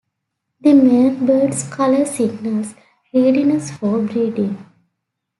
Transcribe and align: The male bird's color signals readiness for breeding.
The 0.61 0.73
male 0.73 1.13
bird's 1.13 1.61
color 1.69 2.05
signals 2.05 2.73
readiness 3.13 3.69
for 3.69 3.99
breeding. 3.99 4.57